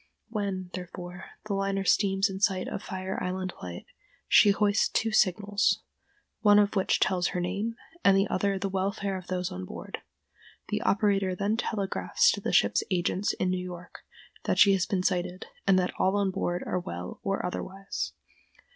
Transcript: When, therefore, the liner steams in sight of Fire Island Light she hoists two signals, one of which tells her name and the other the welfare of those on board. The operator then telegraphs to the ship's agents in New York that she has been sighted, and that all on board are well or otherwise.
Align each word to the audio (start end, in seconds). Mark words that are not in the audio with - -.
When, 0.29 0.71
therefore, 0.73 1.25
the 1.45 1.53
liner 1.53 1.83
steams 1.83 2.27
in 2.27 2.39
sight 2.39 2.67
of 2.67 2.81
Fire 2.81 3.21
Island 3.21 3.53
Light 3.61 3.85
she 4.27 4.49
hoists 4.49 4.89
two 4.89 5.11
signals, 5.11 5.83
one 6.39 6.57
of 6.57 6.75
which 6.75 6.99
tells 6.99 7.27
her 7.27 7.39
name 7.39 7.75
and 8.03 8.17
the 8.17 8.27
other 8.27 8.57
the 8.57 8.67
welfare 8.67 9.15
of 9.15 9.27
those 9.27 9.51
on 9.51 9.63
board. 9.63 9.99
The 10.69 10.81
operator 10.81 11.35
then 11.35 11.55
telegraphs 11.55 12.31
to 12.31 12.41
the 12.41 12.51
ship's 12.51 12.81
agents 12.89 13.33
in 13.33 13.51
New 13.51 13.63
York 13.63 13.99
that 14.45 14.57
she 14.57 14.73
has 14.73 14.87
been 14.87 15.03
sighted, 15.03 15.45
and 15.67 15.77
that 15.77 15.93
all 15.99 16.15
on 16.17 16.31
board 16.31 16.63
are 16.65 16.79
well 16.79 17.19
or 17.21 17.45
otherwise. 17.45 18.13